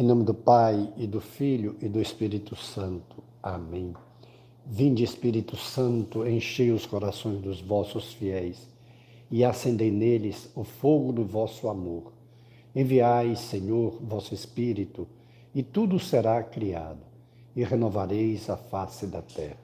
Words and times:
Em 0.00 0.04
nome 0.04 0.22
do 0.22 0.32
Pai 0.32 0.92
e 0.96 1.08
do 1.08 1.20
Filho 1.20 1.74
e 1.82 1.88
do 1.88 2.00
Espírito 2.00 2.54
Santo. 2.54 3.16
Amém. 3.42 3.92
Vinde, 4.64 5.02
Espírito 5.02 5.56
Santo, 5.56 6.24
enchei 6.24 6.70
os 6.70 6.86
corações 6.86 7.40
dos 7.40 7.60
vossos 7.60 8.12
fiéis 8.12 8.68
e 9.28 9.42
acendei 9.42 9.90
neles 9.90 10.52
o 10.54 10.62
fogo 10.62 11.10
do 11.12 11.24
vosso 11.24 11.68
amor. 11.68 12.12
Enviai, 12.76 13.34
Senhor, 13.34 13.98
vosso 14.00 14.32
Espírito, 14.32 15.04
e 15.52 15.64
tudo 15.64 15.98
será 15.98 16.44
criado, 16.44 17.04
e 17.56 17.64
renovareis 17.64 18.48
a 18.48 18.56
face 18.56 19.04
da 19.04 19.20
terra. 19.20 19.58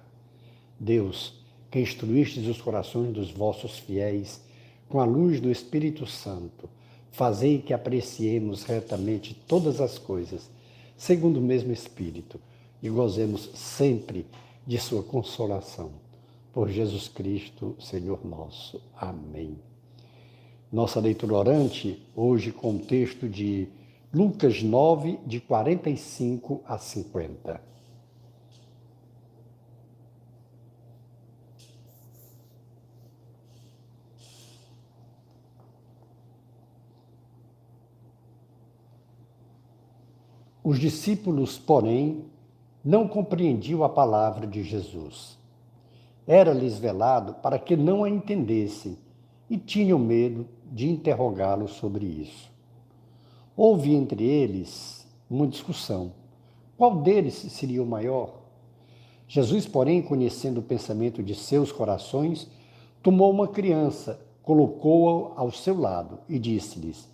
Deus, 0.81 1.45
que 1.71 1.79
instruístes 1.79 2.49
os 2.49 2.61
corações 2.61 3.13
dos 3.13 3.31
vossos 3.31 3.79
fiéis 3.79 4.43
com 4.89 4.99
a 4.99 5.05
luz 5.05 5.41
do 5.41 5.49
Espírito 5.49 6.09
Santo, 6.09 6.69
fazei 7.15 7.59
que 7.59 7.73
apreciemos 7.73 8.65
retamente 8.65 9.35
todas 9.47 9.81
as 9.81 9.99
coisas, 9.99 10.51
segundo 10.97 11.39
o 11.39 11.43
mesmo 11.43 11.73
Espírito, 11.73 12.41
e 12.83 12.89
gozemos 12.91 13.51
sempre 13.55 14.27
de 14.67 14.79
Sua 14.79 15.03
consolação. 15.03 15.93
Por 16.53 16.69
Jesus 16.69 17.07
Cristo, 17.09 17.77
Senhor 17.81 18.25
nosso. 18.25 18.81
Amém. 18.97 19.57
Nossa 20.73 20.99
leitura 20.99 21.35
orante, 21.35 22.03
hoje 22.17 22.51
com 22.51 22.75
o 22.75 22.81
texto 22.81 23.29
de 23.29 23.69
Lucas 24.13 24.61
9, 24.61 25.21
de 25.25 25.41
45 25.41 26.63
a 26.67 26.79
50. 26.79 27.74
Os 40.65 40.81
discípulos, 40.81 41.59
porém, 41.59 42.25
não 42.83 43.07
compreendiam 43.07 43.85
a 43.85 43.89
palavra 43.89 44.47
de 44.47 44.63
Jesus. 44.63 45.39
Era-lhes 46.27 46.79
velado 46.79 47.35
para 47.35 47.59
que 47.59 47.77
não 47.77 48.03
a 48.03 48.09
entendessem 48.09 48.97
e 49.51 49.59
tinham 49.59 49.99
medo 49.99 50.49
de 50.73 50.89
interrogá-lo 50.89 51.69
sobre 51.69 52.07
isso. 52.07 52.51
Houve 53.55 53.95
entre 53.95 54.25
eles 54.25 55.07
uma 55.29 55.47
discussão. 55.47 56.13
Qual 56.79 56.97
deles 56.97 57.35
seria 57.35 57.83
o 57.83 57.87
maior? 57.87 58.41
Jesus, 59.29 59.67
porém, 59.67 60.01
conhecendo 60.01 60.61
o 60.61 60.63
pensamento 60.63 61.23
de 61.23 61.35
seus 61.35 61.71
corações, 61.71 62.49
tomou 63.03 63.31
uma 63.31 63.49
criança, 63.49 64.19
colocou-a 64.43 65.39
ao 65.39 65.51
seu 65.51 65.79
lado 65.79 66.21
e 66.27 66.39
disse-lhes: 66.39 67.07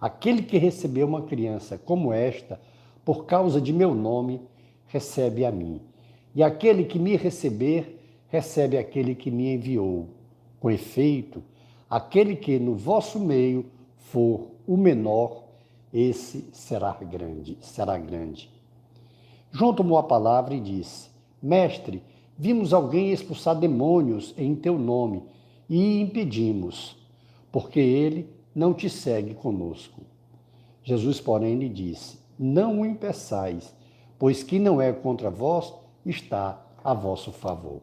Aquele 0.00 0.42
que 0.42 0.56
recebeu 0.56 1.06
uma 1.06 1.22
criança 1.22 1.76
como 1.76 2.10
esta, 2.10 2.58
por 3.04 3.26
causa 3.26 3.60
de 3.60 3.72
meu 3.72 3.94
nome, 3.94 4.40
recebe 4.86 5.44
a 5.44 5.52
mim. 5.52 5.80
E 6.34 6.42
aquele 6.42 6.84
que 6.84 6.98
me 6.98 7.16
receber, 7.16 8.00
recebe 8.28 8.78
aquele 8.78 9.14
que 9.14 9.30
me 9.30 9.54
enviou. 9.54 10.08
Com 10.58 10.70
efeito, 10.70 11.42
aquele 11.88 12.34
que 12.34 12.58
no 12.58 12.74
vosso 12.74 13.20
meio 13.20 13.66
for 13.96 14.48
o 14.66 14.76
menor, 14.76 15.44
esse 15.92 16.48
será 16.52 16.92
grande, 16.92 17.58
será 17.60 17.98
grande. 17.98 18.50
João 19.52 19.74
tomou 19.74 19.98
a 19.98 20.02
palavra 20.02 20.54
e 20.54 20.60
disse: 20.60 21.10
Mestre, 21.40 22.02
vimos 22.36 22.72
alguém 22.72 23.12
expulsar 23.12 23.56
demônios 23.56 24.34
em 24.36 24.54
teu 24.54 24.78
nome 24.78 25.22
e 25.68 26.00
impedimos, 26.00 26.96
porque 27.52 27.78
ele 27.78 28.28
não 28.54 28.74
te 28.74 28.88
segue 28.88 29.34
conosco. 29.34 30.00
Jesus, 30.82 31.20
porém, 31.20 31.56
lhe 31.56 31.68
disse: 31.68 32.18
não 32.38 32.80
o 32.80 32.86
impeçais, 32.86 33.74
pois 34.18 34.42
que 34.42 34.58
não 34.58 34.80
é 34.80 34.92
contra 34.92 35.30
vós, 35.30 35.72
está 36.04 36.60
a 36.82 36.92
vosso 36.92 37.32
favor. 37.32 37.80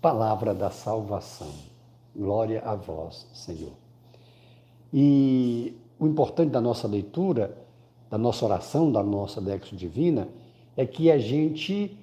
Palavra 0.00 0.54
da 0.54 0.70
salvação. 0.70 1.52
Glória 2.16 2.62
a 2.64 2.74
vós, 2.74 3.26
Senhor. 3.32 3.72
E 4.92 5.74
o 5.98 6.06
importante 6.06 6.50
da 6.50 6.60
nossa 6.60 6.88
leitura, 6.88 7.56
da 8.08 8.18
nossa 8.18 8.44
oração, 8.44 8.90
da 8.90 9.02
nossa 9.02 9.40
Lexo 9.40 9.76
Divina, 9.76 10.28
é 10.76 10.84
que 10.84 11.10
a 11.10 11.18
gente, 11.18 11.96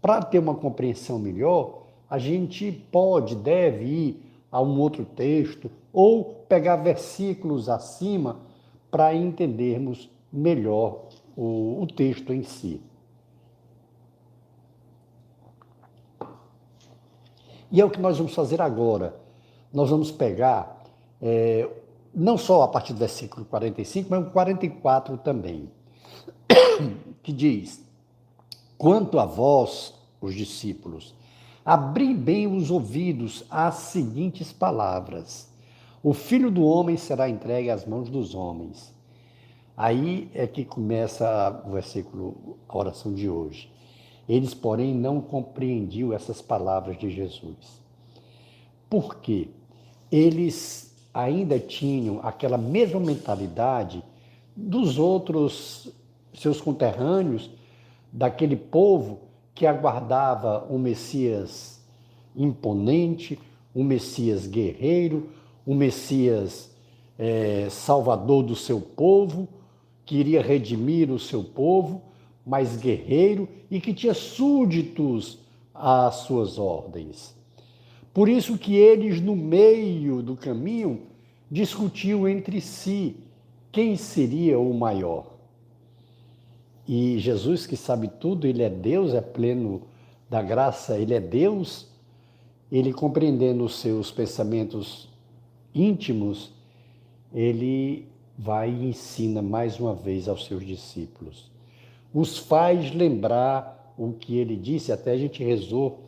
para 0.00 0.22
ter 0.22 0.38
uma 0.38 0.54
compreensão 0.54 1.18
melhor, 1.18 1.82
a 2.08 2.18
gente 2.18 2.70
pode, 2.70 3.34
deve 3.34 3.84
ir 3.84 4.22
a 4.50 4.60
um 4.60 4.78
outro 4.80 5.04
texto 5.04 5.70
ou 5.92 6.44
pegar 6.48 6.76
versículos 6.76 7.68
acima 7.68 8.40
para 8.90 9.14
entendermos 9.14 10.10
melhor 10.32 11.08
o, 11.36 11.82
o 11.82 11.86
texto 11.86 12.32
em 12.32 12.42
si. 12.42 12.80
E 17.70 17.80
é 17.80 17.84
o 17.84 17.90
que 17.90 18.00
nós 18.00 18.18
vamos 18.18 18.34
fazer 18.34 18.60
agora. 18.60 19.14
Nós 19.72 19.90
vamos 19.90 20.10
pegar, 20.10 20.84
é, 21.22 21.68
não 22.12 22.36
só 22.36 22.62
a 22.62 22.68
partir 22.68 22.92
do 22.92 22.98
versículo 22.98 23.46
45, 23.46 24.08
mas 24.10 24.26
o 24.26 24.30
44 24.30 25.16
também, 25.18 25.70
que 27.22 27.32
diz: 27.32 27.84
Quanto 28.76 29.18
a 29.20 29.24
vós, 29.24 29.94
os 30.20 30.34
discípulos, 30.34 31.14
abri 31.64 32.12
bem 32.12 32.48
os 32.48 32.70
ouvidos 32.70 33.44
às 33.48 33.74
seguintes 33.74 34.52
palavras: 34.52 35.48
O 36.02 36.12
filho 36.12 36.50
do 36.50 36.64
homem 36.64 36.96
será 36.96 37.28
entregue 37.28 37.70
às 37.70 37.86
mãos 37.86 38.10
dos 38.10 38.34
homens. 38.34 38.92
Aí 39.82 40.30
é 40.34 40.46
que 40.46 40.62
começa 40.62 41.62
o 41.66 41.70
versículo, 41.70 42.58
a 42.68 42.76
oração 42.76 43.14
de 43.14 43.30
hoje. 43.30 43.72
Eles, 44.28 44.52
porém, 44.52 44.94
não 44.94 45.22
compreendiam 45.22 46.12
essas 46.12 46.42
palavras 46.42 46.98
de 46.98 47.08
Jesus. 47.08 47.80
Por 48.90 49.20
quê? 49.20 49.48
Eles 50.12 50.94
ainda 51.14 51.58
tinham 51.58 52.20
aquela 52.22 52.58
mesma 52.58 53.00
mentalidade 53.00 54.04
dos 54.54 54.98
outros 54.98 55.90
seus 56.34 56.60
conterrâneos, 56.60 57.48
daquele 58.12 58.56
povo 58.56 59.20
que 59.54 59.66
aguardava 59.66 60.66
um 60.70 60.78
Messias 60.78 61.82
imponente, 62.36 63.38
um 63.74 63.82
Messias 63.82 64.46
guerreiro, 64.46 65.30
um 65.66 65.74
Messias 65.74 66.70
é, 67.18 67.66
salvador 67.70 68.42
do 68.42 68.54
seu 68.54 68.78
povo 68.78 69.48
que 70.10 70.16
iria 70.16 70.42
redimir 70.42 71.08
o 71.08 71.20
seu 71.20 71.44
povo, 71.44 72.02
mas 72.44 72.76
guerreiro 72.76 73.48
e 73.70 73.80
que 73.80 73.94
tinha 73.94 74.12
súditos 74.12 75.38
às 75.72 76.16
suas 76.26 76.58
ordens. 76.58 77.32
Por 78.12 78.28
isso 78.28 78.58
que 78.58 78.74
eles, 78.74 79.20
no 79.20 79.36
meio 79.36 80.20
do 80.20 80.34
caminho, 80.34 81.02
discutiam 81.48 82.26
entre 82.26 82.60
si 82.60 83.18
quem 83.70 83.96
seria 83.96 84.58
o 84.58 84.74
maior. 84.74 85.32
E 86.88 87.16
Jesus, 87.20 87.64
que 87.64 87.76
sabe 87.76 88.08
tudo, 88.08 88.48
ele 88.48 88.64
é 88.64 88.68
Deus, 88.68 89.14
é 89.14 89.20
pleno 89.20 89.82
da 90.28 90.42
graça, 90.42 90.98
ele 90.98 91.14
é 91.14 91.20
Deus, 91.20 91.86
ele 92.72 92.92
compreendendo 92.92 93.62
os 93.62 93.78
seus 93.78 94.10
pensamentos 94.10 95.08
íntimos, 95.72 96.50
ele 97.32 98.09
vai 98.42 98.70
e 98.70 98.88
ensina 98.88 99.42
mais 99.42 99.78
uma 99.78 99.94
vez 99.94 100.26
aos 100.26 100.46
seus 100.46 100.64
discípulos. 100.64 101.50
Os 102.12 102.38
faz 102.38 102.94
lembrar 102.94 103.94
o 103.98 104.14
que 104.14 104.38
ele 104.38 104.56
disse, 104.56 104.90
até 104.90 105.12
a 105.12 105.18
gente 105.18 105.44
rezou 105.44 106.00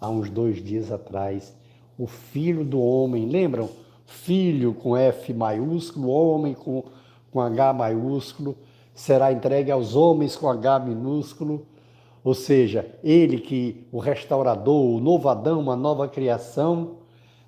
há 0.00 0.08
uns 0.08 0.28
dois 0.28 0.62
dias 0.62 0.90
atrás. 0.90 1.54
O 1.96 2.08
filho 2.08 2.64
do 2.64 2.80
homem, 2.80 3.28
lembram? 3.28 3.70
Filho 4.04 4.74
com 4.74 4.96
F 4.96 5.32
maiúsculo, 5.32 6.08
homem 6.08 6.54
com, 6.54 6.82
com 7.30 7.40
H 7.40 7.72
maiúsculo, 7.72 8.56
será 8.92 9.32
entregue 9.32 9.70
aos 9.70 9.94
homens 9.94 10.34
com 10.34 10.50
H 10.50 10.80
minúsculo. 10.80 11.64
Ou 12.24 12.34
seja, 12.34 12.84
ele 13.04 13.38
que, 13.38 13.86
o 13.92 14.00
restaurador, 14.00 14.96
o 14.96 15.00
novo 15.00 15.28
Adão, 15.28 15.60
uma 15.60 15.76
nova 15.76 16.08
criação, 16.08 16.96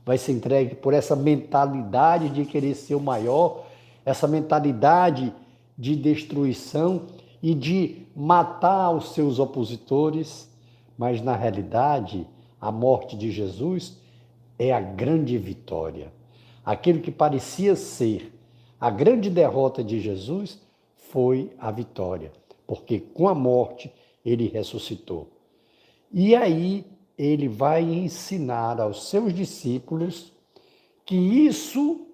vai 0.07 0.17
ser 0.17 0.31
entregue 0.31 0.77
por 0.77 0.95
essa 0.95 1.17
mentalidade 1.17 2.29
de 2.29 2.45
querer 2.45 2.77
ser 2.77 2.95
o 2.95 3.01
maior 3.01 3.67
essa 4.09 4.27
mentalidade 4.27 5.35
de 5.77 5.95
destruição 5.95 7.09
e 7.43 7.55
de 7.55 8.07
matar 8.17 8.91
os 8.91 9.13
seus 9.13 9.39
opositores, 9.39 10.51
mas 10.97 11.21
na 11.21 11.37
realidade, 11.37 12.27
a 12.59 12.73
morte 12.73 13.19
de 13.19 13.31
Jesus 13.31 13.99
é 14.59 14.73
a 14.73 14.81
grande 14.81 15.37
vitória. 15.37 16.11
Aquilo 16.65 17.01
que 17.01 17.11
parecia 17.11 17.77
ser 17.77 18.33
a 18.81 18.89
grande 18.89 19.29
derrota 19.29 19.85
de 19.85 20.01
Jesus 20.01 20.59
foi 20.97 21.53
a 21.59 21.71
vitória, 21.71 22.33
porque 22.67 22.99
com 22.99 23.29
a 23.29 23.35
morte 23.35 23.93
ele 24.25 24.49
ressuscitou. 24.49 25.29
E 26.11 26.35
aí 26.35 26.87
ele 27.19 27.47
vai 27.47 27.83
ensinar 27.83 28.81
aos 28.81 29.11
seus 29.11 29.35
discípulos 29.35 30.33
que 31.05 31.15
isso 31.15 32.08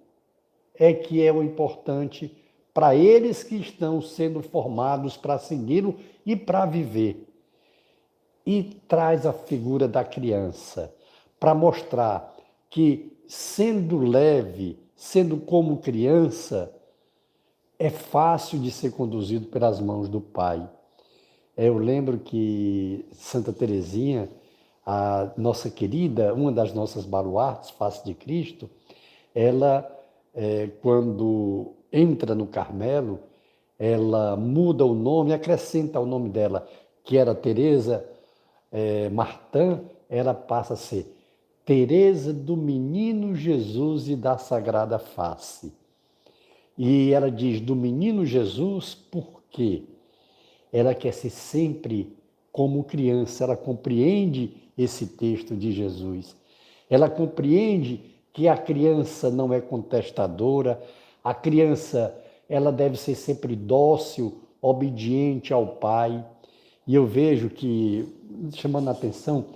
é 0.75 0.93
que 0.93 1.23
é 1.23 1.32
o 1.32 1.43
importante 1.43 2.37
para 2.73 2.94
eles 2.94 3.43
que 3.43 3.56
estão 3.56 4.03
sendo 4.03 4.43
formados 4.43 5.17
para 5.17 5.38
segui-lo 5.38 5.97
e 6.26 6.35
para 6.35 6.67
viver. 6.67 7.29
E 8.44 8.62
traz 8.88 9.25
a 9.25 9.32
figura 9.32 9.87
da 9.87 10.05
criança 10.05 10.93
para 11.38 11.55
mostrar 11.55 12.35
que, 12.69 13.17
sendo 13.29 13.99
leve, 13.99 14.79
sendo 14.97 15.37
como 15.37 15.79
criança, 15.79 16.75
é 17.79 17.91
fácil 17.91 18.59
de 18.59 18.70
ser 18.70 18.93
conduzido 18.93 19.47
pelas 19.47 19.81
mãos 19.81 20.09
do 20.09 20.20
Pai. 20.20 20.69
Eu 21.56 21.79
lembro 21.79 22.19
que 22.19 23.05
Santa 23.12 23.53
Teresinha, 23.53 24.29
a 24.85 25.31
nossa 25.37 25.70
querida, 25.70 26.35
uma 26.35 26.50
das 26.50 26.73
nossas 26.75 27.05
baluartes, 27.05 27.70
face 27.70 28.05
de 28.05 28.15
Cristo, 28.15 28.69
ela, 29.35 29.88
é, 30.34 30.69
quando 30.82 31.75
entra 31.92 32.34
no 32.34 32.46
Carmelo, 32.46 33.20
ela 33.78 34.36
muda 34.36 34.84
o 34.84 34.94
nome, 34.94 35.32
acrescenta 35.32 36.00
o 36.00 36.06
nome 36.06 36.28
dela, 36.28 36.66
que 37.02 37.16
era 37.16 37.34
Teresa 37.34 38.04
é, 38.72 39.08
Martã, 39.08 39.81
ela 40.08 40.34
passa 40.34 40.75
a 40.75 40.76
ser 40.76 41.06
Teresa 41.64 42.32
do 42.32 42.56
Menino 42.56 43.34
Jesus 43.34 44.08
e 44.08 44.16
da 44.16 44.36
Sagrada 44.36 44.98
Face. 44.98 45.72
E 46.76 47.12
ela 47.12 47.31
diz 47.31 47.60
do 47.60 47.76
Menino 47.76 48.26
Jesus 48.26 48.94
porque 48.94 49.84
ela 50.72 50.94
quer 50.94 51.12
ser 51.12 51.31
sempre 51.31 52.16
como 52.50 52.84
criança, 52.84 53.44
ela 53.44 53.56
compreende 53.56 54.56
esse 54.76 55.06
texto 55.06 55.56
de 55.56 55.72
Jesus. 55.72 56.36
Ela 56.90 57.08
compreende 57.08 58.13
que 58.34 58.48
a 58.48 58.58
criança 58.58 59.31
não 59.31 59.54
é 59.54 59.60
contestadora, 59.60 60.82
a 61.22 61.32
criança 61.32 62.14
ela 62.48 62.72
deve 62.72 62.98
ser 62.98 63.14
sempre 63.14 63.54
dócil, 63.54 64.42
obediente 64.60 65.52
ao 65.52 65.66
pai. 65.76 66.22
E 66.84 66.94
eu 66.96 67.06
vejo 67.06 67.48
que, 67.48 68.06
chamando 68.56 68.88
a 68.88 68.90
atenção, 68.90 69.46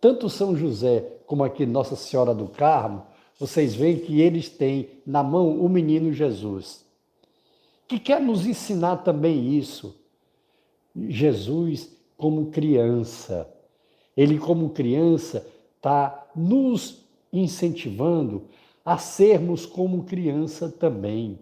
tanto 0.00 0.30
São 0.30 0.56
José 0.56 1.04
como 1.26 1.44
aqui 1.44 1.66
Nossa 1.66 1.94
Senhora 1.94 2.34
do 2.34 2.48
Carmo, 2.48 3.02
vocês 3.38 3.74
veem 3.74 3.98
que 3.98 4.20
eles 4.20 4.48
têm 4.48 4.88
na 5.06 5.22
mão 5.22 5.60
o 5.60 5.68
menino 5.68 6.10
Jesus, 6.10 6.86
que 7.86 7.98
quer 7.98 8.20
nos 8.20 8.46
ensinar 8.46 8.98
também 8.98 9.56
isso. 9.58 9.94
Jesus 10.96 11.94
como 12.16 12.46
criança, 12.46 13.46
ele 14.16 14.38
como 14.38 14.70
criança 14.70 15.46
está 15.76 16.28
nos 16.34 17.01
incentivando 17.32 18.48
a 18.84 18.98
sermos 18.98 19.64
como 19.64 20.04
criança 20.04 20.68
também. 20.68 21.38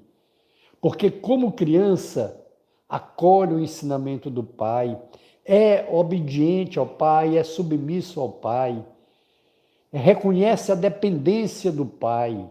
Porque 0.81 1.11
como 1.11 1.53
criança 1.53 2.41
acolhe 2.89 3.55
o 3.55 3.61
ensinamento 3.61 4.31
do 4.31 4.43
pai, 4.43 5.01
é 5.45 5.87
obediente 5.91 6.79
ao 6.79 6.87
pai, 6.87 7.37
é 7.37 7.43
submisso 7.43 8.21
ao 8.21 8.31
pai, 8.31 8.85
reconhece 9.93 10.71
a 10.71 10.75
dependência 10.75 11.73
do 11.73 11.85
pai. 11.85 12.49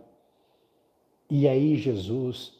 E 1.29 1.47
aí 1.47 1.77
Jesus 1.77 2.53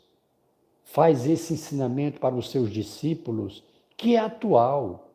faz 0.84 1.28
esse 1.28 1.54
ensinamento 1.54 2.20
para 2.20 2.36
os 2.36 2.50
seus 2.50 2.72
discípulos, 2.72 3.64
que 3.98 4.16
é 4.16 4.20
atual. 4.20 5.12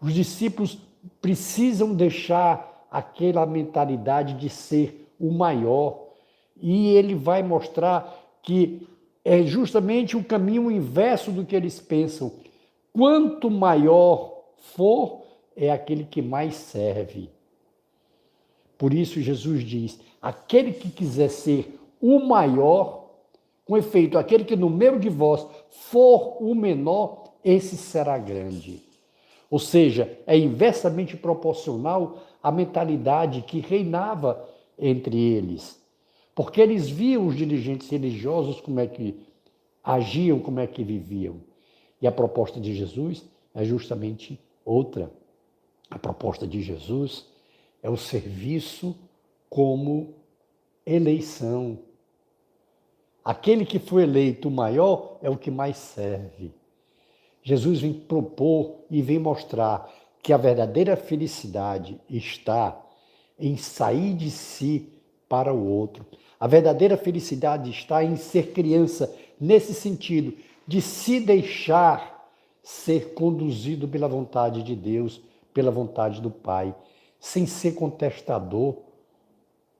Os 0.00 0.12
discípulos 0.12 0.78
precisam 1.20 1.94
deixar 1.94 2.71
aquela 2.92 3.46
mentalidade 3.46 4.34
de 4.34 4.50
ser 4.50 5.08
o 5.18 5.32
maior. 5.32 5.98
E 6.60 6.94
ele 6.94 7.14
vai 7.14 7.42
mostrar 7.42 8.22
que 8.42 8.86
é 9.24 9.42
justamente 9.42 10.16
o 10.16 10.22
caminho 10.22 10.70
inverso 10.70 11.32
do 11.32 11.44
que 11.44 11.56
eles 11.56 11.80
pensam. 11.80 12.30
Quanto 12.92 13.50
maior 13.50 14.42
for, 14.58 15.22
é 15.56 15.70
aquele 15.70 16.04
que 16.04 16.20
mais 16.20 16.54
serve. 16.54 17.30
Por 18.76 18.92
isso, 18.92 19.20
Jesus 19.20 19.62
diz: 19.62 19.98
aquele 20.20 20.72
que 20.72 20.90
quiser 20.90 21.30
ser 21.30 21.78
o 22.00 22.18
maior, 22.18 23.10
com 23.64 23.76
efeito, 23.76 24.18
aquele 24.18 24.44
que 24.44 24.56
no 24.56 24.68
meio 24.68 24.98
de 24.98 25.08
vós 25.08 25.46
for 25.70 26.42
o 26.42 26.54
menor, 26.54 27.32
esse 27.44 27.76
será 27.76 28.18
grande. 28.18 28.91
Ou 29.52 29.58
seja, 29.58 30.18
é 30.26 30.34
inversamente 30.34 31.14
proporcional 31.14 32.22
à 32.42 32.50
mentalidade 32.50 33.42
que 33.42 33.60
reinava 33.60 34.48
entre 34.78 35.14
eles. 35.14 35.78
Porque 36.34 36.58
eles 36.58 36.88
viam 36.88 37.26
os 37.26 37.36
dirigentes 37.36 37.90
religiosos 37.90 38.62
como 38.62 38.80
é 38.80 38.86
que 38.86 39.14
agiam, 39.84 40.40
como 40.40 40.58
é 40.58 40.66
que 40.66 40.82
viviam. 40.82 41.36
E 42.00 42.06
a 42.06 42.10
proposta 42.10 42.58
de 42.58 42.74
Jesus 42.74 43.28
é 43.54 43.62
justamente 43.62 44.40
outra. 44.64 45.12
A 45.90 45.98
proposta 45.98 46.46
de 46.46 46.62
Jesus 46.62 47.26
é 47.82 47.90
o 47.90 47.96
serviço 47.98 48.96
como 49.50 50.14
eleição. 50.86 51.78
Aquele 53.22 53.66
que 53.66 53.78
foi 53.78 54.04
eleito 54.04 54.50
maior 54.50 55.18
é 55.20 55.28
o 55.28 55.36
que 55.36 55.50
mais 55.50 55.76
serve. 55.76 56.54
Jesus 57.42 57.80
vem 57.80 57.92
propor 57.92 58.76
e 58.90 59.02
vem 59.02 59.18
mostrar 59.18 59.90
que 60.22 60.32
a 60.32 60.36
verdadeira 60.36 60.96
felicidade 60.96 62.00
está 62.08 62.80
em 63.38 63.56
sair 63.56 64.14
de 64.14 64.30
si 64.30 64.88
para 65.28 65.52
o 65.52 65.66
outro. 65.66 66.06
A 66.38 66.46
verdadeira 66.46 66.96
felicidade 66.96 67.70
está 67.70 68.04
em 68.04 68.16
ser 68.16 68.52
criança, 68.52 69.12
nesse 69.40 69.74
sentido, 69.74 70.36
de 70.66 70.80
se 70.80 71.18
deixar 71.18 72.30
ser 72.62 73.14
conduzido 73.14 73.88
pela 73.88 74.06
vontade 74.06 74.62
de 74.62 74.76
Deus, 74.76 75.20
pela 75.52 75.70
vontade 75.70 76.20
do 76.20 76.30
Pai, 76.30 76.74
sem 77.18 77.46
ser 77.46 77.72
contestador, 77.72 78.76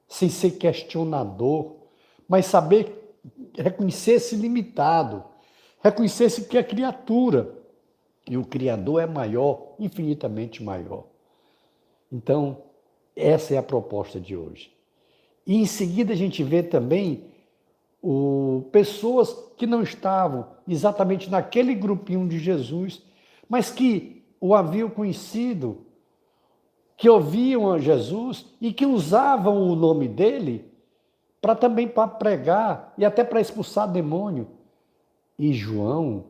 sem 0.09 0.29
ser 0.29 0.53
questionador, 0.53 1.76
mas 2.29 2.47
saber 2.47 3.17
reconhecer-se 3.56 4.35
limitado, 4.37 5.25
reconhecer-se 5.82 6.44
que 6.44 6.56
é 6.56 6.62
criatura 6.62 7.55
e 8.29 8.37
o 8.37 8.44
Criador 8.44 9.02
é 9.02 9.06
maior, 9.06 9.75
infinitamente 9.79 10.62
maior. 10.62 11.05
Então, 12.11 12.58
essa 13.17 13.55
é 13.55 13.58
a 13.58 13.62
proposta 13.62 14.20
de 14.20 14.37
hoje. 14.37 14.73
E 15.46 15.56
em 15.56 15.67
seguida 15.67 16.12
a 16.12 16.17
gente 16.17 16.43
vê 16.43 16.62
também 16.62 17.32
o, 18.00 18.64
pessoas 18.70 19.37
que 19.56 19.67
não 19.67 19.82
estavam 19.82 20.46
exatamente 20.67 21.31
naquele 21.31 21.75
grupinho 21.75 22.28
de 22.28 22.38
Jesus, 22.38 23.02
mas 23.49 23.71
que 23.71 24.25
o 24.40 24.54
haviam 24.54 24.88
conhecido, 24.88 25.87
que 26.97 27.09
ouviam 27.09 27.73
a 27.73 27.78
Jesus 27.78 28.47
e 28.61 28.73
que 28.73 28.87
usavam 28.87 29.68
o 29.68 29.75
nome 29.75 30.07
dele 30.07 30.71
para 31.40 31.57
também 31.57 31.88
para 31.88 32.07
pregar 32.07 32.95
e 32.97 33.04
até 33.04 33.25
para 33.25 33.40
expulsar 33.40 33.90
demônio. 33.90 34.49
E 35.39 35.53
João 35.53 36.25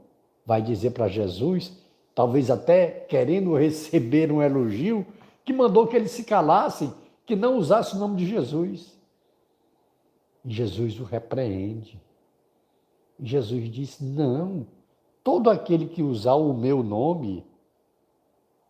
vai 0.45 0.63
dizer 0.63 0.91
para 0.91 1.09
Jesus, 1.09 1.73
talvez 2.15 2.51
até 2.51 2.87
querendo 2.87 3.55
receber 3.57 4.31
um 4.33 4.43
elogio, 4.43 5.07
que 5.45 5.53
mandou 5.53 5.87
que 5.87 5.97
ele 5.97 6.09
se 6.09 6.25
calasse, 6.25 6.93
que 7.27 7.35
não 7.35 7.57
usasse 7.57 7.97
o 7.97 7.99
nome 7.99 8.17
de 8.17 8.27
Jesus. 8.27 8.97
E 10.45 10.51
Jesus 10.51 10.99
o 11.01 11.05
repreende. 11.05 12.01
E 13.19 13.27
Jesus 13.27 13.71
diz: 13.71 14.01
Não, 14.01 14.67
todo 15.23 15.51
aquele 15.51 15.87
que 15.87 16.03
usar 16.03 16.35
o 16.35 16.53
meu 16.53 16.83
nome, 16.83 17.45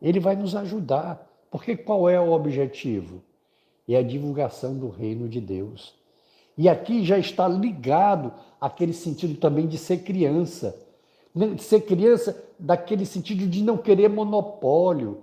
ele 0.01 0.21
vai 0.21 0.37
nos 0.37 0.55
ajudar. 0.55 1.29
Porque 1.51 1.77
qual 1.77 2.09
é 2.09 2.19
o 2.19 2.33
objetivo? 2.33 3.23
É 3.89 3.97
a 3.97 4.03
divulgação 4.03 4.79
do 4.79 4.89
reino 4.89 5.29
de 5.29 5.41
Deus. 5.41 5.95
E 6.57 6.69
aqui 6.69 7.05
já 7.05 7.19
está 7.19 7.49
ligado 7.49 8.33
aquele 8.61 8.93
sentido 8.93 9.39
também 9.39 9.67
de 9.67 9.79
ser 9.79 9.99
criança. 9.99 10.79
Né? 11.35 11.57
Ser 11.59 11.81
criança 11.83 12.37
daquele 12.59 13.07
sentido 13.07 13.47
de 13.47 13.63
não 13.63 13.77
querer 13.77 14.09
monopólio, 14.09 15.23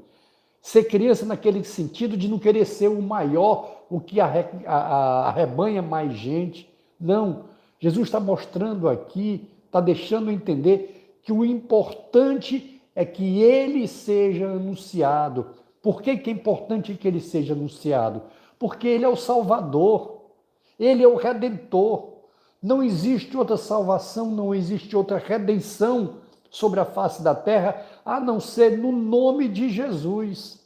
Ser 0.62 0.84
criança 0.86 1.26
naquele 1.26 1.64
sentido 1.64 2.18
de 2.18 2.28
não 2.28 2.38
querer 2.38 2.66
ser 2.66 2.90
o 2.90 3.02
maior, 3.02 3.86
o 3.90 4.00
que 4.00 4.20
arrebanha 4.20 5.82
mais 5.82 6.14
gente. 6.14 6.70
Não. 7.00 7.46
Jesus 7.80 8.08
está 8.08 8.20
mostrando 8.20 8.90
aqui, 8.90 9.50
está 9.66 9.80
deixando 9.80 10.30
entender 10.30 11.18
que 11.24 11.32
o 11.32 11.46
importante 11.46 12.82
é 12.94 13.06
que 13.06 13.42
ele 13.42 13.88
seja 13.88 14.48
anunciado. 14.48 15.48
Por 15.82 16.02
que, 16.02 16.18
que 16.18 16.30
é 16.30 16.34
importante 16.34 16.94
que 16.94 17.08
ele 17.08 17.22
seja 17.22 17.54
anunciado? 17.54 18.22
Porque 18.58 18.86
ele 18.86 19.06
é 19.06 19.10
o 19.10 19.16
Salvador, 19.16 20.19
ele 20.80 21.04
é 21.04 21.08
o 21.08 21.18
Redentor. 21.18 22.20
Não 22.62 22.82
existe 22.84 23.36
outra 23.38 23.58
salvação, 23.58 24.32
não 24.32 24.54
existe 24.54 24.96
outra 24.96 25.18
redenção 25.18 26.16
sobre 26.50 26.80
a 26.80 26.86
face 26.86 27.22
da 27.22 27.36
terra, 27.36 27.86
a 28.06 28.20
não 28.20 28.40
ser 28.40 28.78
no 28.78 28.92
nome 28.92 29.48
de 29.48 29.70
Jesus. 29.70 30.60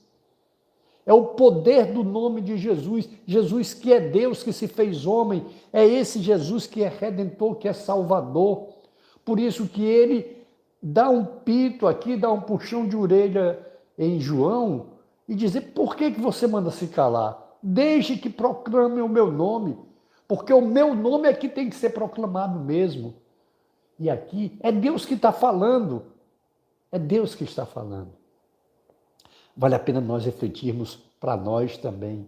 É 1.06 1.14
o 1.14 1.26
poder 1.26 1.92
do 1.92 2.04
nome 2.04 2.42
de 2.42 2.58
Jesus, 2.58 3.10
Jesus 3.26 3.74
que 3.74 3.92
é 3.92 4.00
Deus 4.00 4.42
que 4.42 4.54
se 4.54 4.68
fez 4.68 5.06
homem, 5.06 5.46
é 5.72 5.86
esse 5.86 6.20
Jesus 6.20 6.66
que 6.66 6.82
é 6.82 6.88
redentor, 6.88 7.56
que 7.56 7.68
é 7.68 7.74
salvador. 7.74 8.70
Por 9.26 9.38
isso 9.38 9.68
que 9.68 9.84
ele 9.84 10.38
dá 10.82 11.10
um 11.10 11.26
pito 11.26 11.88
aqui, 11.88 12.16
dá 12.16 12.32
um 12.32 12.40
puxão 12.40 12.88
de 12.88 12.96
orelha 12.96 13.60
em 13.98 14.20
João 14.20 14.88
e 15.28 15.36
dizer: 15.36 15.74
por 15.74 15.96
que, 15.96 16.12
que 16.12 16.22
você 16.22 16.48
manda 16.48 16.72
se 16.72 16.88
calar? 16.88 17.58
Deixe 17.62 18.18
que 18.18 18.30
proclame 18.30 19.02
o 19.02 19.10
meu 19.10 19.32
nome, 19.32 19.78
porque 20.28 20.54
o 20.54 20.62
meu 20.62 20.94
nome 20.94 21.34
que 21.34 21.50
tem 21.50 21.70
que 21.70 21.76
ser 21.76 21.92
proclamado 21.92 22.60
mesmo. 22.60 23.16
E 24.00 24.10
aqui 24.10 24.58
é 24.62 24.72
Deus 24.72 25.06
que 25.06 25.14
está 25.14 25.32
falando. 25.32 26.06
É 26.92 27.00
Deus 27.00 27.36
que 27.36 27.44
está 27.44 27.66
falando. 27.66 28.12
Vale 29.56 29.76
a 29.76 29.80
pena 29.80 30.02
nós 30.02 30.26
refletirmos 30.26 30.96
para 31.20 31.38
nós 31.38 31.78
também. 31.78 32.28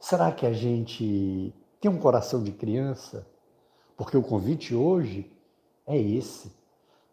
Será 0.00 0.30
que 0.32 0.46
a 0.46 0.52
gente 0.52 1.52
tem 1.80 1.90
um 1.90 1.98
coração 1.98 2.42
de 2.42 2.52
criança? 2.52 3.26
Porque 3.96 4.16
o 4.16 4.22
convite 4.22 4.74
hoje 4.74 5.30
é 5.86 5.98
esse, 5.98 6.52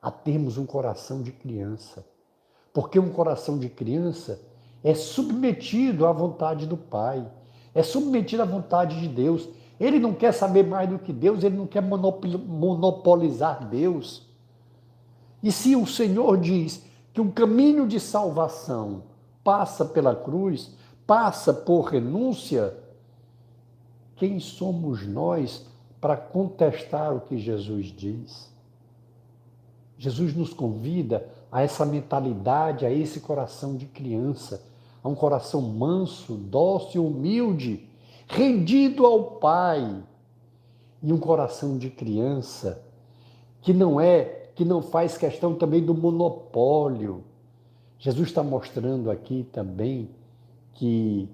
a 0.01 0.11
termos 0.11 0.57
um 0.57 0.65
coração 0.65 1.21
de 1.21 1.31
criança. 1.31 2.05
Porque 2.73 2.99
um 2.99 3.11
coração 3.11 3.57
de 3.57 3.69
criança 3.69 4.41
é 4.83 4.93
submetido 4.93 6.05
à 6.05 6.11
vontade 6.11 6.65
do 6.65 6.75
Pai, 6.75 7.25
é 7.73 7.81
submetido 7.81 8.41
à 8.41 8.45
vontade 8.45 8.99
de 8.99 9.07
Deus. 9.07 9.47
Ele 9.83 9.99
não 9.99 10.13
quer 10.13 10.31
saber 10.31 10.65
mais 10.65 10.89
do 10.89 10.97
que 10.97 11.11
Deus, 11.11 11.43
ele 11.43 11.57
não 11.57 11.67
quer 11.67 11.81
monopolizar 11.81 13.67
Deus. 13.67 14.25
E 15.43 15.51
se 15.51 15.75
o 15.75 15.85
Senhor 15.85 16.37
diz 16.37 16.85
que 17.11 17.19
o 17.19 17.33
caminho 17.33 17.85
de 17.85 17.99
salvação 17.99 19.03
passa 19.43 19.83
pela 19.83 20.15
cruz, 20.15 20.71
passa 21.05 21.53
por 21.53 21.89
renúncia, 21.89 22.73
quem 24.15 24.39
somos 24.39 25.05
nós 25.05 25.65
para 25.99 26.15
contestar 26.15 27.13
o 27.13 27.19
que 27.19 27.37
Jesus 27.37 27.87
diz? 27.87 28.49
Jesus 29.97 30.33
nos 30.33 30.53
convida 30.53 31.27
a 31.51 31.61
essa 31.61 31.85
mentalidade, 31.85 32.85
a 32.85 32.89
esse 32.89 33.19
coração 33.19 33.75
de 33.75 33.85
criança, 33.85 34.63
a 35.03 35.09
um 35.09 35.15
coração 35.15 35.61
manso, 35.61 36.35
dócil, 36.35 37.05
humilde, 37.05 37.85
rendido 38.27 39.05
ao 39.05 39.23
Pai, 39.23 40.03
e 41.03 41.11
um 41.11 41.17
coração 41.17 41.77
de 41.77 41.89
criança 41.89 42.81
que 43.61 43.73
não 43.73 43.99
é, 43.99 44.23
que 44.55 44.63
não 44.63 44.81
faz 44.81 45.17
questão 45.17 45.53
também 45.53 45.83
do 45.83 45.93
monopólio. 45.93 47.23
Jesus 47.99 48.29
está 48.29 48.41
mostrando 48.41 49.11
aqui 49.11 49.45
também 49.51 50.09
que 50.73 51.29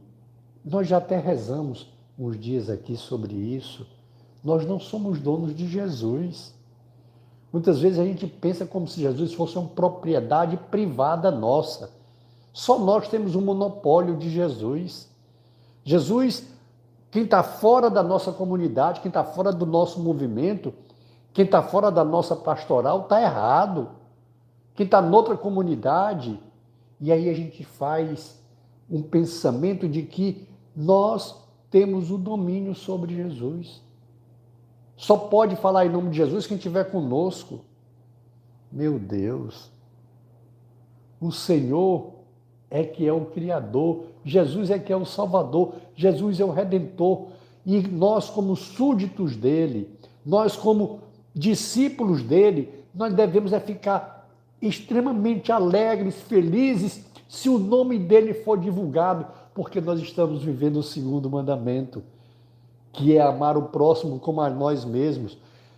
nós 0.65 0.87
já 0.87 0.97
até 0.97 1.19
rezamos 1.19 1.87
uns 2.17 2.37
dias 2.39 2.69
aqui 2.69 2.97
sobre 2.97 3.33
isso. 3.35 3.85
Nós 4.43 4.65
não 4.65 4.79
somos 4.79 5.19
donos 5.19 5.55
de 5.55 5.67
Jesus. 5.67 6.53
Muitas 7.53 7.79
vezes 7.79 7.99
a 7.99 8.05
gente 8.05 8.25
pensa 8.25 8.65
como 8.65 8.87
se 8.87 9.01
Jesus 9.01 9.33
fosse 9.33 9.57
uma 9.57 9.67
propriedade 9.67 10.57
privada 10.71 11.29
nossa. 11.29 11.91
Só 12.51 12.79
nós 12.79 13.07
temos 13.07 13.35
um 13.35 13.41
monopólio 13.41 14.17
de 14.17 14.29
Jesus. 14.29 15.09
Jesus, 15.83 16.45
quem 17.11 17.23
está 17.23 17.41
fora 17.41 17.89
da 17.89 18.03
nossa 18.03 18.31
comunidade, 18.31 19.01
quem 19.01 19.09
está 19.09 19.23
fora 19.23 19.51
do 19.51 19.65
nosso 19.65 19.99
movimento, 19.99 20.73
quem 21.33 21.45
está 21.45 21.61
fora 21.61 21.91
da 21.91 22.03
nossa 22.03 22.35
pastoral, 22.35 23.01
está 23.01 23.21
errado. 23.21 23.89
Quem 24.75 24.85
está 24.85 25.01
noutra 25.01 25.35
comunidade, 25.35 26.39
e 27.01 27.11
aí 27.11 27.29
a 27.29 27.33
gente 27.33 27.65
faz 27.65 28.41
um 28.89 29.01
pensamento 29.01 29.89
de 29.89 30.03
que 30.03 30.47
nós 30.75 31.35
temos 31.69 32.11
o 32.11 32.17
domínio 32.17 32.73
sobre 32.73 33.13
Jesus. 33.13 33.81
Só 34.95 35.17
pode 35.17 35.55
falar 35.57 35.85
em 35.85 35.89
nome 35.89 36.11
de 36.11 36.17
Jesus 36.17 36.47
quem 36.47 36.55
estiver 36.55 36.89
conosco. 36.91 37.59
Meu 38.71 38.97
Deus, 38.97 39.71
o 41.19 41.31
Senhor 41.31 42.18
é 42.69 42.83
que 42.83 43.07
é 43.07 43.13
o 43.13 43.25
Criador, 43.25 44.05
Jesus 44.23 44.69
é 44.69 44.77
que 44.77 44.93
é 44.93 44.95
o 44.95 45.05
Salvador, 45.05 45.73
Jesus 45.95 46.39
é 46.39 46.45
o 46.45 46.51
Redentor. 46.51 47.27
E 47.65 47.79
nós, 47.81 48.29
como 48.29 48.55
súditos 48.55 49.35
dele, 49.35 49.89
nós, 50.25 50.55
como 50.55 50.99
discípulos 51.33 52.21
dele, 52.21 52.69
nós 52.93 53.13
devemos 53.13 53.53
é 53.53 53.59
ficar 53.59 54.29
extremamente 54.61 55.51
alegres, 55.51 56.21
felizes, 56.21 57.05
se 57.27 57.47
o 57.47 57.57
nome 57.57 57.97
dele 57.97 58.33
for 58.33 58.57
divulgado, 58.57 59.25
porque 59.53 59.79
nós 59.79 59.99
estamos 59.99 60.43
vivendo 60.43 60.77
o 60.77 60.83
segundo 60.83 61.29
mandamento 61.29 62.03
que 62.91 63.15
é 63.15 63.21
amar 63.21 63.57
o 63.57 63.63
próximo 63.63 64.19
como 64.19 64.41
a 64.41 64.49
nós 64.49 64.83
mesmos. 64.83 65.37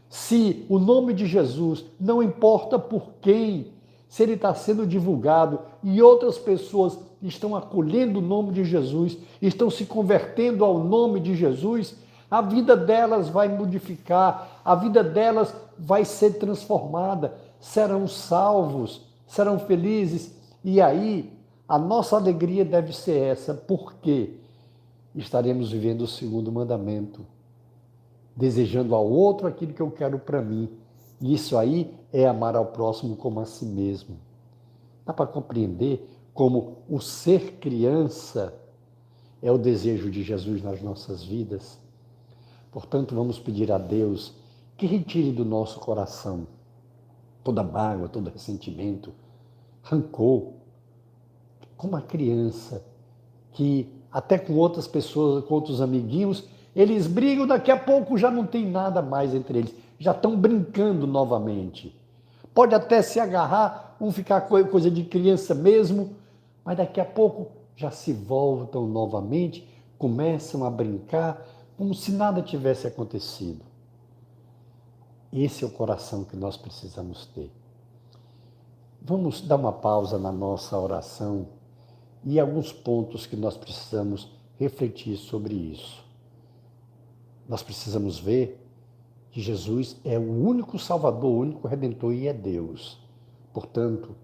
Se 0.10 0.66
o 0.70 0.80
nome 0.80 1.14
de 1.14 1.26
Jesus, 1.26 1.86
não 2.00 2.22
importa 2.22 2.80
por 2.80 3.12
quem, 3.22 3.68
se 4.12 4.24
ele 4.24 4.34
está 4.34 4.54
sendo 4.54 4.86
divulgado 4.86 5.62
e 5.82 6.02
outras 6.02 6.38
pessoas 6.38 7.00
estão 7.22 7.56
acolhendo 7.56 8.20
o 8.20 8.22
nome 8.22 8.52
de 8.52 8.66
Jesus, 8.66 9.18
estão 9.42 9.70
se 9.70 9.86
convertendo 9.86 10.66
ao 10.66 10.84
nome 10.84 11.22
de 11.22 11.34
Jesus, 11.34 11.96
a 12.30 12.42
vida 12.42 12.76
delas 12.76 13.30
vai 13.30 13.48
modificar, 13.48 14.60
a 14.66 14.76
vida 14.76 15.02
delas 15.02 15.56
vai 15.80 16.04
ser 16.04 16.40
transformada, 16.40 17.34
serão 17.58 18.06
salvos, 18.06 19.02
serão 19.26 19.58
felizes. 19.58 20.36
E 20.62 20.82
aí, 20.82 21.32
a 21.66 21.80
nossa 21.80 22.18
alegria 22.18 22.66
deve 22.66 22.92
ser 22.92 23.18
essa, 23.18 23.54
por 23.54 23.94
quê? 24.02 24.36
estaremos 25.16 25.72
vivendo 25.72 26.02
o 26.02 26.08
segundo 26.08 26.52
mandamento, 26.52 27.26
desejando 28.36 28.94
ao 28.94 29.10
outro 29.10 29.48
aquilo 29.48 29.74
que 29.74 29.82
eu 29.82 29.90
quero 29.90 30.20
para 30.20 30.42
mim. 30.42 30.70
Isso 31.22 31.58
aí 31.58 31.94
é 32.12 32.28
amar 32.28 32.56
ao 32.56 32.66
próximo 32.66 33.16
como 33.16 33.40
a 33.40 33.46
si 33.46 33.66
mesmo. 33.66 34.18
Dá 35.06 35.14
para 35.14 35.28
compreender 35.28 36.10
como 36.34 36.78
o 36.90 37.00
ser 37.00 37.58
criança 37.60 38.54
é 39.42 39.52
o 39.52 39.58
desejo 39.58 40.10
de 40.10 40.24
Jesus 40.24 40.64
nas 40.64 40.82
nossas 40.82 41.24
vidas? 41.24 41.78
Portanto, 42.72 43.14
vamos 43.14 43.38
pedir 43.38 43.72
a 43.72 43.78
Deus 43.78 44.34
que 44.78 44.86
retire 44.86 45.32
do 45.32 45.46
nosso 45.46 45.80
coração 45.80 46.48
toda 47.44 47.64
mágoa, 47.64 48.08
todo 48.08 48.30
ressentimento, 48.30 49.12
rancor, 49.84 50.54
como 51.76 51.96
a 51.96 52.02
criança 52.02 52.84
que 53.52 53.88
até 54.12 54.38
com 54.38 54.54
outras 54.54 54.88
pessoas, 54.88 55.44
com 55.46 55.54
outros 55.56 55.82
amiguinhos, 55.82 56.46
eles 56.76 57.08
brigam, 57.08 57.48
daqui 57.48 57.72
a 57.72 57.78
pouco 57.78 58.18
já 58.18 58.30
não 58.30 58.46
tem 58.46 58.70
nada 58.70 59.02
mais 59.02 59.34
entre 59.34 59.60
eles, 59.60 59.76
já 60.02 60.14
estão 60.14 60.36
brincando 60.36 61.06
novamente. 61.06 61.96
Pode 62.56 62.74
até 62.74 63.04
se 63.04 63.20
agarrar, 63.20 63.96
vão 64.00 64.12
ficar 64.12 64.42
coisa 64.42 64.90
de 64.90 65.04
criança 65.04 65.54
mesmo, 65.54 66.16
mas 66.66 66.76
daqui 66.76 67.00
a 67.00 67.06
pouco 67.06 67.52
já 67.76 67.92
se 67.92 68.12
voltam 68.12 68.88
novamente, 68.88 69.70
começam 70.00 70.66
a 70.66 70.72
brincar 70.72 71.46
como 71.78 71.94
se 71.94 72.12
nada 72.12 72.42
tivesse 72.42 72.88
acontecido. 72.88 73.64
Esse 75.32 75.64
é 75.64 75.68
o 75.68 75.72
coração 75.72 76.24
que 76.24 76.36
nós 76.36 76.58
precisamos 76.58 77.28
ter. 77.28 77.52
Vamos 79.00 79.42
dar 79.42 79.58
uma 79.58 79.72
pausa 79.72 80.18
na 80.18 80.32
nossa 80.32 80.80
oração 80.80 81.48
e 82.26 82.40
alguns 82.40 82.74
pontos 82.74 83.28
que 83.28 83.36
nós 83.36 83.56
precisamos 83.56 84.32
refletir 84.58 85.16
sobre 85.16 85.54
isso. 85.54 86.04
Nós 87.48 87.62
precisamos 87.62 88.20
ver 88.20 88.61
que 89.32 89.42
Jesus 89.42 89.98
é 90.04 90.20
o 90.20 90.46
único 90.46 90.78
Salvador, 90.78 91.32
o 91.32 91.40
único 91.40 91.68
Redentor 91.68 92.14
e 92.14 92.28
é 92.28 92.34
Deus. 92.34 93.00
Portanto, 93.54 94.16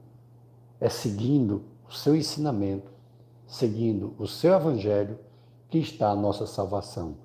é 0.79 0.89
seguindo 0.89 1.63
o 1.89 1.93
seu 1.93 2.15
ensinamento, 2.15 2.91
seguindo 3.47 4.13
o 4.19 4.27
seu 4.27 4.53
Evangelho, 4.53 5.17
que 5.69 5.77
está 5.77 6.09
a 6.09 6.15
nossa 6.15 6.45
salvação. 6.45 7.15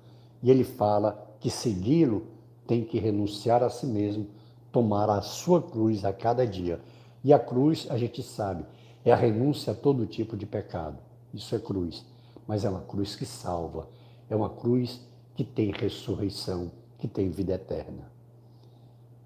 E 0.41 0.49
ele 0.49 0.63
fala 0.63 1.35
que 1.39 1.49
segui-lo 1.49 2.27
tem 2.65 2.83
que 2.83 2.99
renunciar 2.99 3.61
a 3.61 3.69
si 3.69 3.85
mesmo, 3.85 4.27
tomar 4.71 5.09
a 5.09 5.21
sua 5.21 5.61
cruz 5.61 6.05
a 6.05 6.13
cada 6.13 6.47
dia. 6.47 6.79
E 7.23 7.33
a 7.33 7.39
cruz, 7.39 7.87
a 7.89 7.97
gente 7.97 8.23
sabe, 8.23 8.65
é 9.03 9.11
a 9.11 9.17
renúncia 9.17 9.73
a 9.73 9.75
todo 9.75 10.05
tipo 10.05 10.37
de 10.37 10.45
pecado. 10.45 10.97
Isso 11.33 11.53
é 11.53 11.59
cruz. 11.59 12.05
Mas 12.47 12.63
é 12.63 12.69
uma 12.69 12.81
cruz 12.81 13.15
que 13.15 13.25
salva. 13.25 13.89
É 14.29 14.35
uma 14.35 14.49
cruz 14.49 15.01
que 15.35 15.43
tem 15.43 15.71
ressurreição, 15.71 16.71
que 17.03 17.07
tem 17.09 17.29
vida 17.29 17.55
eterna. 17.55 18.09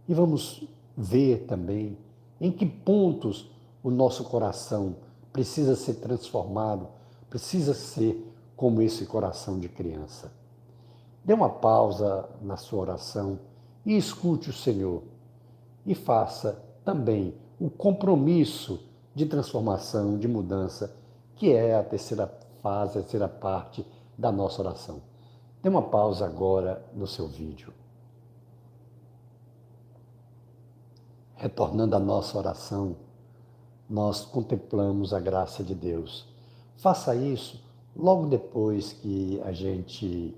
E 0.08 0.14
vamos 0.16 0.68
ver 0.98 1.46
também 1.46 1.96
em 2.42 2.52
que 2.52 2.66
pontos 2.66 3.52
o 3.84 3.92
nosso 3.92 4.24
coração 4.24 4.96
precisa 5.32 5.76
ser 5.76 5.94
transformado, 5.96 6.88
precisa 7.30 7.76
ser 7.76 8.34
como 8.56 8.82
esse 8.82 9.06
coração 9.06 9.60
de 9.60 9.70
criança. 9.70 10.32
Dê 11.24 11.36
uma 11.36 11.52
pausa 11.52 12.28
na 12.42 12.58
sua 12.58 12.80
oração 12.80 13.38
e 13.86 13.96
escute 13.96 14.50
o 14.50 14.54
Senhor. 14.54 15.04
E 15.86 15.94
faça 15.94 16.60
também 16.84 17.36
o 17.60 17.70
compromisso 17.70 18.80
de 19.14 19.28
transformação, 19.28 20.18
de 20.18 20.28
mudança, 20.28 20.96
que 21.36 21.54
é 21.54 21.76
a 21.76 21.84
terceira 21.84 22.26
fase, 22.64 22.98
a 22.98 23.02
terceira 23.02 23.30
parte 23.30 23.86
da 24.18 24.32
nossa 24.32 24.64
oração. 24.64 25.00
Dê 25.62 25.70
uma 25.70 25.82
pausa 25.82 26.26
agora 26.26 26.86
no 26.94 27.08
seu 27.08 27.28
vídeo. 27.28 27.74
retornando 31.38 31.96
à 31.96 32.00
nossa 32.00 32.38
oração, 32.38 32.96
nós 33.88 34.26
contemplamos 34.26 35.14
a 35.14 35.20
graça 35.20 35.64
de 35.64 35.74
Deus. 35.74 36.28
Faça 36.76 37.16
isso 37.16 37.64
logo 37.96 38.26
depois 38.26 38.92
que 38.92 39.40
a 39.46 39.52
gente 39.52 40.36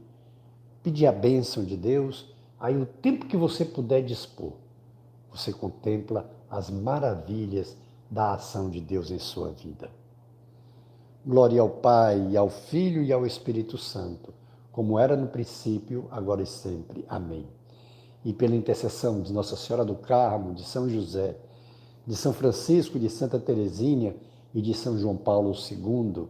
pedir 0.83 1.07
a 1.07 1.11
bênção 1.11 1.63
de 1.63 1.75
Deus, 1.75 2.33
aí 2.59 2.77
o 2.77 2.85
tempo 2.85 3.25
que 3.25 3.35
você 3.35 3.65
puder 3.65 4.03
dispor, 4.03 4.51
você 5.31 5.51
contempla 5.51 6.29
as 6.49 6.69
maravilhas 6.69 7.75
da 8.09 8.33
ação 8.33 8.69
de 8.69 8.79
Deus 8.79 9.09
em 9.09 9.19
sua 9.19 9.51
vida. 9.51 9.89
Glória 11.25 11.61
ao 11.61 11.69
Pai, 11.69 12.35
ao 12.35 12.49
Filho 12.49 13.03
e 13.03 13.11
ao 13.11 13.25
Espírito 13.25 13.77
Santo, 13.77 14.33
como 14.79 14.97
era 14.97 15.17
no 15.17 15.27
princípio, 15.27 16.07
agora 16.09 16.41
e 16.41 16.45
sempre. 16.45 17.03
Amém. 17.09 17.45
E 18.23 18.31
pela 18.31 18.55
intercessão 18.55 19.19
de 19.19 19.33
Nossa 19.33 19.57
Senhora 19.57 19.83
do 19.83 19.93
Carmo, 19.93 20.53
de 20.53 20.63
São 20.63 20.87
José, 20.87 21.35
de 22.07 22.15
São 22.15 22.31
Francisco, 22.31 22.97
de 22.97 23.09
Santa 23.09 23.37
Teresinha 23.37 24.15
e 24.53 24.61
de 24.61 24.73
São 24.73 24.97
João 24.97 25.17
Paulo 25.17 25.51
II, 25.51 26.29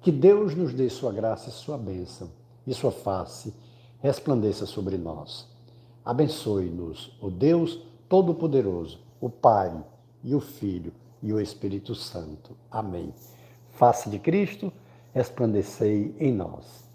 que 0.00 0.10
Deus 0.10 0.52
nos 0.56 0.74
dê 0.74 0.90
sua 0.90 1.12
graça 1.12 1.48
e 1.48 1.52
sua 1.52 1.78
bênção, 1.78 2.28
e 2.66 2.74
sua 2.74 2.90
face 2.90 3.54
resplandeça 4.00 4.66
sobre 4.66 4.98
nós. 4.98 5.46
Abençoe-nos, 6.04 7.16
o 7.22 7.30
Deus 7.30 7.80
Todo-Poderoso, 8.08 8.98
o 9.20 9.30
Pai 9.30 9.72
e 10.24 10.34
o 10.34 10.40
Filho 10.40 10.92
e 11.22 11.32
o 11.32 11.40
Espírito 11.40 11.94
Santo. 11.94 12.56
Amém. 12.68 13.14
Face 13.70 14.10
de 14.10 14.18
Cristo, 14.18 14.72
resplandecei 15.14 16.16
em 16.18 16.32
nós. 16.32 16.85